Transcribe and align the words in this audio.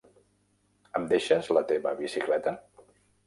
Em 0.99 1.03
deixes 1.11 1.51
la 1.57 1.63
teva 1.73 1.93
bicicleta? 2.01 2.55